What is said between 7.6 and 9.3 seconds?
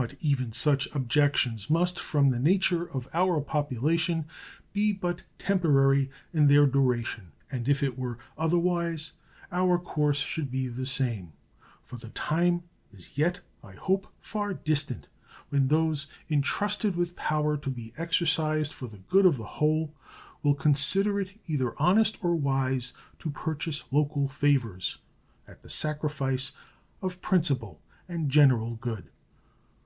if it were otherwise